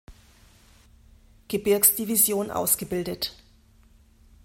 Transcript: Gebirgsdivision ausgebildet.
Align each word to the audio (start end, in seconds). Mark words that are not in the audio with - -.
Gebirgsdivision 1.47 2.49
ausgebildet. 2.49 3.37